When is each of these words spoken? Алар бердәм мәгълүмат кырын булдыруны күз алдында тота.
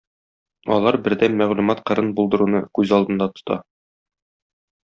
Алар 0.75 0.97
бердәм 1.07 1.35
мәгълүмат 1.41 1.83
кырын 1.91 2.09
булдыруны 2.21 2.65
күз 2.79 2.97
алдында 3.01 3.31
тота. 3.37 3.63